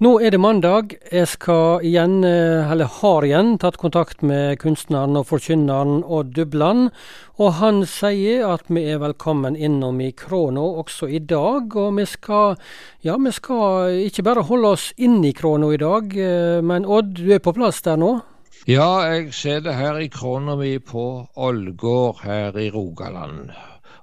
[0.00, 0.94] Nå er det mandag.
[1.12, 6.88] Jeg skal igjen, eh, eller har igjen, tatt kontakt med kunstneren og forkynneren Odd Dubland.
[7.36, 11.76] Og han sier at vi er velkommen innom i Krono også i dag.
[11.76, 12.56] Og vi skal,
[13.04, 17.20] ja, vi skal ikke bare holde oss inne i Krono i dag, eh, men Odd,
[17.20, 18.22] du er på plass der nå?
[18.66, 23.52] Ja, jeg det her i krona mi på Ålgård her i Rogaland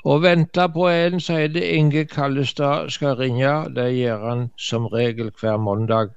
[0.07, 3.53] og venter på en sier det Inge Kallestad skal ringe.
[3.75, 6.13] Det gjør han som regel hver mandag.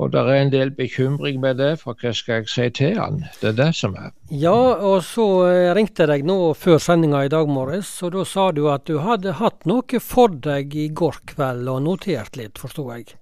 [0.00, 3.20] Og det er en del bekymring med det, for hva skal jeg si til han?
[3.38, 4.10] Det er det som er.
[4.32, 8.24] Ja, og så eh, ringte jeg deg nå før sendinga i dag morges, og da
[8.26, 12.58] sa du at du hadde hatt noe for deg i går kveld og notert litt,
[12.58, 13.12] forsto jeg?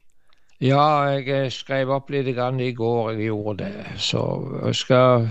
[0.61, 4.01] Ja, jeg skrev opp litt i går, jeg gjorde det.
[4.01, 4.25] Så
[4.65, 5.29] jeg skal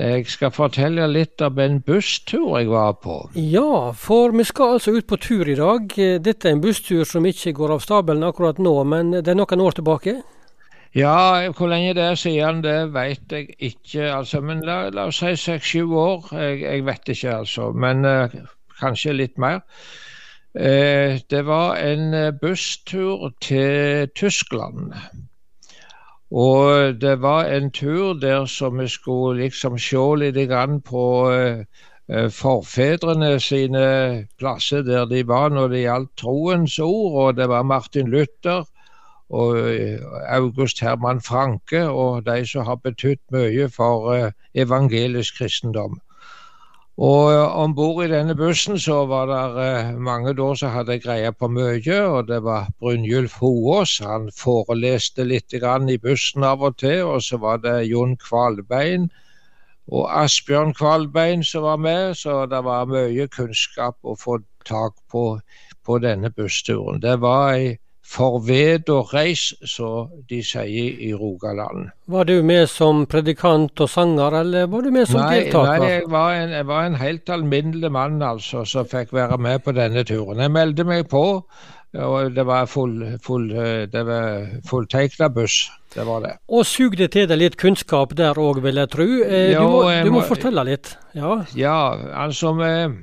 [0.00, 3.18] jeg skal fortelle litt om en busstur jeg var på.
[3.36, 5.92] Ja, for vi skal altså ut på tur i dag.
[6.24, 9.64] Dette er en busstur som ikke går av stabelen akkurat nå, men det er noen
[9.66, 10.22] år tilbake?
[10.94, 14.12] Ja, hvor lenge det er siden, det vet jeg ikke.
[14.12, 16.28] altså, Men la, la oss si seks-sju år.
[16.36, 17.70] Jeg, jeg, vet ikke, altså.
[17.72, 18.28] Men uh,
[18.80, 19.62] kanskje litt mer.
[20.52, 24.92] Uh, det var en uh, busstur til Tyskland.
[26.32, 30.38] Og det var en tur der som vi skulle liksom se litt
[30.88, 31.64] på uh,
[32.32, 37.12] forfedrene sine plasser der de var når det gjaldt troens ord.
[37.12, 38.64] Og det var Martin Luther
[39.32, 46.00] og eh, August Herman Franke og de som har betydd mye for evangelisk kristendom.
[47.00, 50.98] Og eh, om bord i denne bussen så var det eh, mange da som hadde
[51.00, 51.98] greie på mye.
[52.04, 57.02] Og det var Brynjulf Hoås, han foreleste litt i bussen av og til.
[57.06, 59.10] Og så var det Jon Kvalbein
[59.88, 62.14] og Asbjørn Kvalbein som var med.
[62.16, 65.40] Så det var mye kunnskap å få tak på
[65.84, 67.00] på denne bussturen.
[67.02, 71.92] Det var ei Forved og reis, så de sier i Rogaland.
[72.10, 75.84] Var du med som predikant og sanger, eller var du med som nei, deltaker?
[75.84, 79.62] Nei, jeg var, en, jeg var en helt alminnelig mann altså, som fikk være med
[79.64, 80.42] på denne turen.
[80.42, 81.22] Jeg meldte meg på,
[82.02, 83.46] og det var full, full,
[83.94, 85.62] det var fulltegna buss.
[85.94, 86.34] Det var det.
[86.48, 89.08] Og sugde til deg litt kunnskap der òg, vil jeg tro.
[89.22, 90.96] Eh, du, må, du må fortelle litt.
[91.14, 91.78] Ja, ja
[92.26, 92.52] altså...
[92.56, 93.00] Med,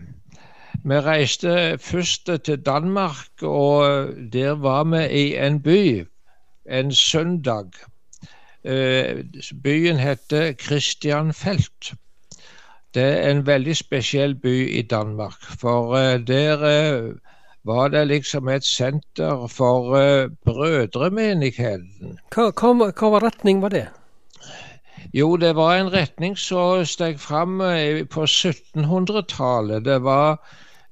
[0.84, 6.08] vi reiste først til Danmark, og der var vi i en by
[6.70, 7.66] en søndag.
[8.64, 9.24] Eh,
[9.64, 11.94] byen heter Christianfelt.
[12.94, 17.14] Det er en veldig spesiell by i Danmark, for eh, der eh,
[17.64, 19.94] var det liksom et senter for
[20.46, 22.20] brødremenigheten.
[22.36, 23.88] Hva, hva, hva retning var det?
[25.14, 27.60] Jo, det var en retning som steg fram
[28.12, 29.86] på 1700-tallet.
[29.86, 30.40] Det var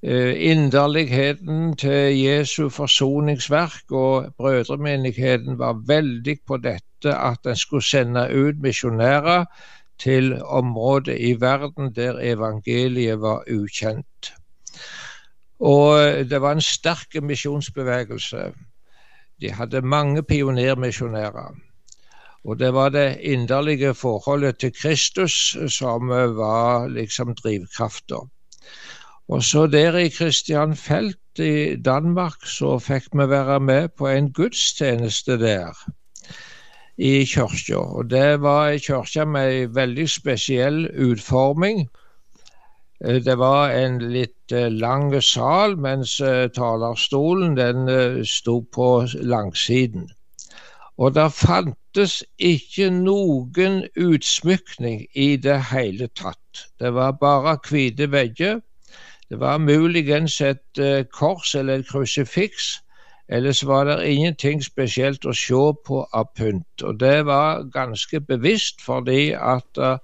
[0.04, 8.62] inderligheten til Jesu forsoningsverk, og brødremenigheten var veldig på dette at en skulle sende ut
[8.62, 9.46] misjonærer
[10.00, 14.34] til områder i verden der evangeliet var ukjent.
[15.60, 18.52] Og det var en sterk misjonsbevegelse.
[19.42, 21.56] De hadde mange pionermisjonærer.
[22.46, 28.16] Og det var det inderlige forholdet til Kristus som var liksom drivkrafta.
[29.28, 35.36] Og så der i Kristianfelt i Danmark så fikk vi være med på en gudstjeneste
[35.40, 35.76] der
[36.98, 37.76] i kirka.
[37.76, 41.90] Og det var ei kirke med ei veldig spesiell utforming.
[43.06, 47.92] Eh, det var en litt eh, lang sal, mens eh, talerstolen den
[48.26, 50.08] sto på langsiden.
[50.98, 56.64] Og det fantes ikke noen utsmykning i det hele tatt.
[56.80, 58.62] Det var bare hvite vegger
[59.30, 62.84] det var muligens et uh, kors eller et krusifiks.
[63.30, 66.84] Ellers var det ingenting spesielt å se på av pynt.
[66.84, 69.98] Og det var ganske bevisst fordi at uh,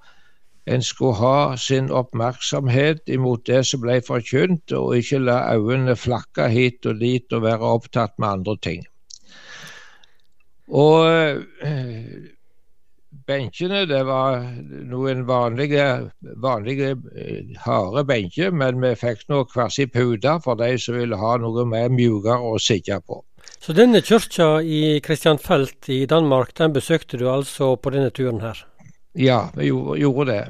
[0.68, 6.48] en skulle ha sin oppmerksomhet imot det som ble forkynt, og ikke la øynene flakke
[6.52, 8.86] hit og dit og være opptatt med andre ting.
[10.68, 11.08] Og
[11.64, 12.28] uh,
[13.28, 14.42] Benkene det var
[14.90, 15.86] noen vanlige,
[16.44, 21.20] vanlige eh, harde benker, men vi fikk nå hver sin pute for de som ville
[21.20, 23.22] ha noe mer mjukere å sitte på.
[23.64, 28.60] Så denne kirka i Kristianfelt i Danmark, den besøkte du altså på denne turen her?
[29.16, 30.44] Ja, vi gjorde det.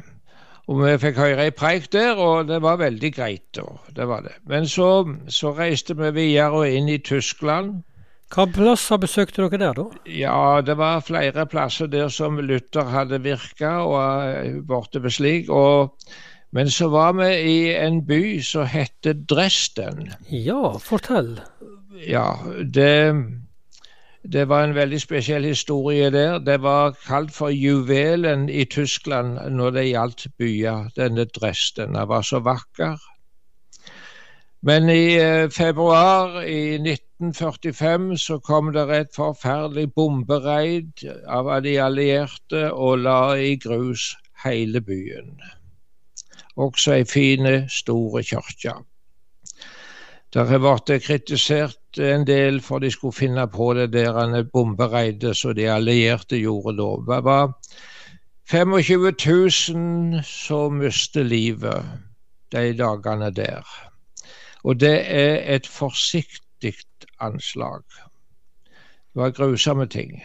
[0.72, 3.60] Og vi fikk høre ei preik der, og det var veldig greit.
[3.96, 4.38] det var det.
[4.48, 7.84] Men så, så reiste vi videre inn i Tyskland.
[8.34, 9.86] Hva plasser besøkte dere der, da?
[10.10, 15.50] Ja, Det var flere plasser der som Luther hadde virka og eh, borte ved slik.
[15.50, 15.94] Og,
[16.52, 20.14] men så var vi i en by som heter Dresden.
[20.32, 21.40] Ja, fortell.
[22.08, 23.26] Ja, det
[24.24, 26.40] Det var en veldig spesiell historie der.
[26.40, 31.94] Det var kalt for juvelen i Tyskland når det gjaldt byer, denne Dresden.
[31.94, 32.98] Den var så vakker.
[34.64, 36.78] Men i eh, februar i
[37.24, 44.12] 1945 så kom det et forferdelig bombereid av de allierte og la i grus
[44.44, 45.38] hele byen.
[46.56, 48.76] Også ei fine, store kirke.
[50.34, 55.56] Det har blitt kritisert en del for de skulle finne på det der bombereidet som
[55.56, 56.92] de allierte gjorde da.
[57.08, 57.54] Det var
[58.50, 59.12] 25
[59.74, 61.86] 000 som mistet livet
[62.52, 63.64] de dagene der.
[64.64, 65.68] Og det er et
[66.64, 67.84] forsiktig anslag.
[69.14, 70.24] Det var grusomme ting.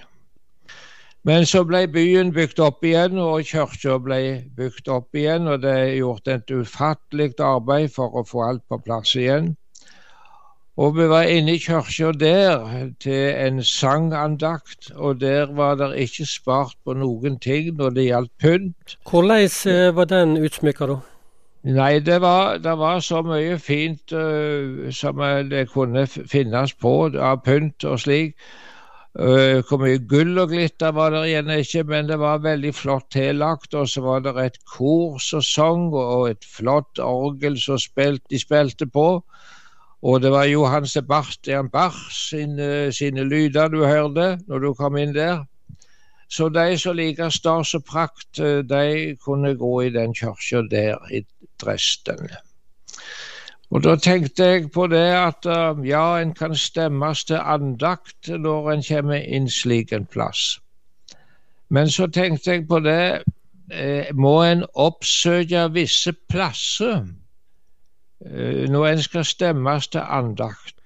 [1.25, 5.49] Men så ble byen bygd opp igjen, og kirka ble bygd opp igjen.
[5.49, 9.57] Og det er gjort et ufattelig arbeid for å få alt på plass igjen.
[10.79, 16.25] Og vi var inne i kirka der til en sangandakt, og der var det ikke
[16.25, 18.97] spart på noen ting når det gjaldt pynt.
[19.11, 21.01] Hvordan eh, var den utsmykka, da?
[21.69, 25.19] Nei, det var, det var, så mye fint uh, som
[25.51, 28.39] det kunne finnes på av pynt og slik.
[29.19, 33.11] Uh, hvor mye gull og glitter var det igjen ikke, men det var veldig flott
[33.13, 33.77] tillagt.
[33.77, 38.41] Og så var det et kor som sang, og et flott orgel som spilt, de
[38.41, 39.11] spilte på.
[40.03, 45.13] Og det var Johan Sebastian Bach sine, sine lyder du hørte når du kom inn
[45.13, 45.45] der.
[46.29, 50.99] Så de som liker stas og prakt, eh, de kunne gå i den kirka der
[51.13, 51.25] i
[51.63, 52.29] Dresden.
[53.71, 58.71] Og da tenkte jeg på det at eh, ja, en kan stemmes til andakt når
[58.73, 60.61] en kommer inn slik en plass.
[61.71, 63.23] Men så tenkte jeg på det,
[63.73, 67.07] eh, må en oppsøke visse plasser
[68.69, 70.78] når en skal stemmes til andakt.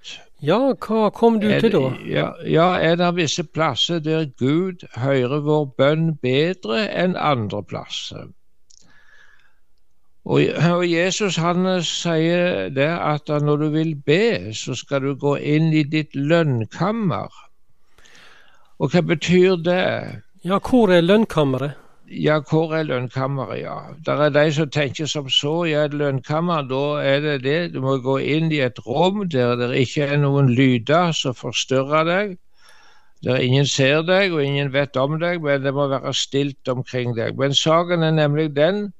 [0.42, 1.80] Ja, hva kom du til da?
[2.02, 8.32] Ja, ja, er det visse plasser der Gud hører vår bønn bedre enn andre plasser?
[10.24, 15.36] Og, og Jesus han sier det at når du vil be, så skal du gå
[15.38, 17.30] inn i ditt lønnkammer.
[18.82, 19.86] Og hva betyr det?
[20.42, 21.78] Ja, hvor er lønnkammeret?
[22.12, 23.74] Ja, hvor er lønnkammeret, ja.
[24.06, 25.64] Det er de som tenker som så.
[25.64, 27.74] Ja, et lønnkammer, da er det det.
[27.74, 32.04] Du må gå inn i et rom der det ikke er noen lyder som forstyrrer
[32.04, 32.34] deg.
[33.24, 37.16] Der ingen ser deg, og ingen vet om deg, men det må være stilt omkring
[37.16, 37.38] deg.
[37.38, 38.90] Men saken er nemlig den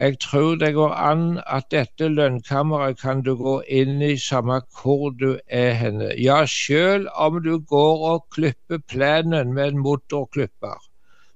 [0.00, 5.10] jeg tror det går an at dette lønnkammeret kan du gå inn i samme hvor
[5.12, 6.14] du er henne.
[6.16, 10.80] Ja, sjøl om du går og klipper plenen med en motorklipper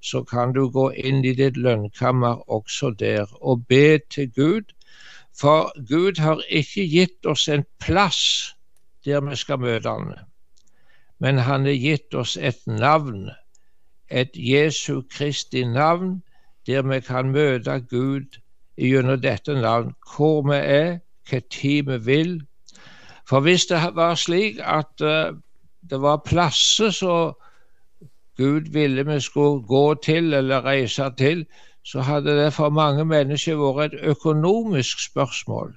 [0.05, 4.75] så kan du gå inn i ditt lønnkammer også der og be til Gud.
[5.41, 8.21] For Gud har ikke gitt oss en plass
[9.05, 10.13] der vi skal møte Han,
[11.21, 13.31] men Han har gitt oss et navn,
[14.11, 16.23] et Jesu Kristi navn,
[16.67, 18.41] der vi kan møte Gud
[18.77, 20.99] gjennom dette navn, hvor vi er,
[21.31, 22.35] hva tid vi vil.
[23.29, 25.37] For hvis det var slik at uh,
[25.91, 27.33] det var plasser så
[28.37, 31.47] Gud ville vi skulle gå til eller reise til,
[31.85, 35.75] så hadde det for mange mennesker vært et økonomisk spørsmål.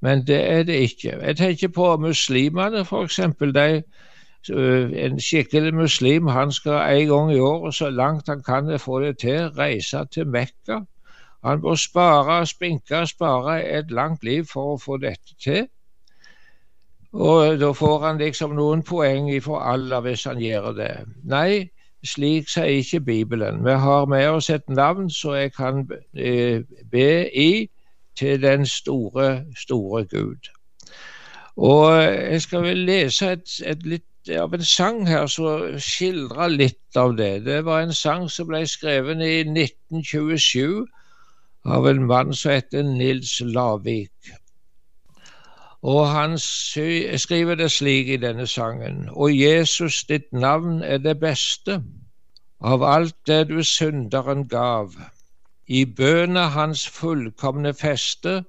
[0.00, 1.18] Men det er det ikke.
[1.22, 3.18] Jeg tenker på muslimene, f.eks.
[4.48, 9.18] En skikkelig muslim han skal en gang i året, så langt han kan få det
[9.18, 10.80] til, reise til Mekka.
[11.44, 15.66] Han må spare, spinke, spare et langt liv for å få dette til.
[17.12, 20.92] Og da får han liksom noen poeng for Allah hvis han gjør det.
[21.24, 21.70] Nei,
[22.04, 23.64] slik sier ikke Bibelen.
[23.64, 26.60] Vi har med oss et navn som jeg kan eh,
[26.90, 27.70] be i
[28.18, 30.50] til den store, store Gud.
[31.56, 34.04] Og jeg skal vel lese et, et litt
[34.36, 37.44] av en sang her som skildrer litt av det.
[37.46, 40.84] Det var en sang som ble skrevet i 1927
[41.64, 44.34] av en mann som heter Nils Lavik.
[45.82, 49.08] Og han skriver det slik i denne sangen.
[49.08, 51.82] Og Jesus, ditt navn er det beste
[52.60, 54.94] av alt det du synderen gav.
[55.68, 58.44] I bønene hans fullkomne feste,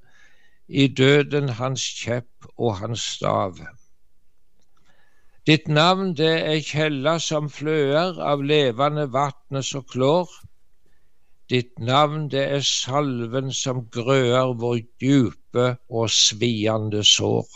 [0.69, 3.59] i døden hans kjepp og hans stav.
[5.47, 10.29] Ditt navn det er kjella som fløer av levende vatnet som klår.
[11.49, 14.83] Ditt navn det er salven som grøer vår
[15.49, 17.47] djupe og sviende sår.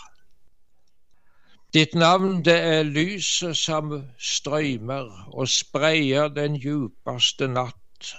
[1.74, 8.16] Ditt navn det er lyset som strøymer og spreier den djupeste natt.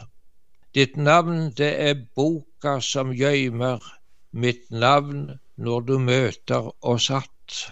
[0.75, 3.78] Ditt navn det er boka som gjøymer
[4.33, 7.71] mitt navn når du møter oss att.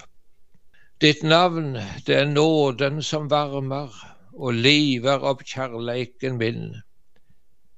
[1.00, 1.74] Ditt navn,
[2.06, 3.90] det er nåden som varmer
[4.32, 6.76] og liver opp kjærleiken min.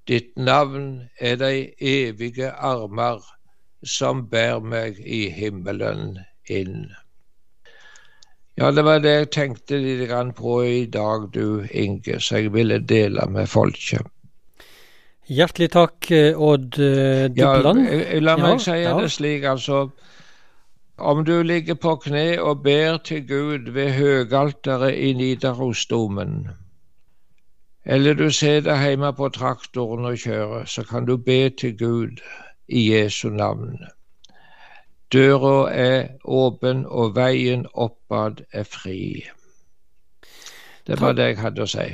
[0.06, 3.24] Ditt navn er de evige armer
[3.84, 6.18] som bærer meg i himmelen
[6.50, 6.90] inn.
[8.56, 12.78] Ja, det var det jeg tenkte litt på i dag, du Inge, så jeg ville
[12.78, 14.06] dele med folket.
[15.26, 17.86] Hjertelig takk, eh, Odd eh, Dupland.
[17.88, 18.92] Ja, la meg ja, si ja.
[19.00, 19.88] det slik, altså.
[20.98, 26.50] Om du ligger på kne og ber til Gud ved høgalteret i Nidarosdomen,
[27.84, 32.22] eller du sitter hjemme på traktoren og kjører, så kan du be til Gud
[32.68, 33.78] i Jesu navn.
[35.12, 39.24] Døra er åpen, og veien oppad er fri.
[40.86, 41.86] Det var det jeg hadde å si.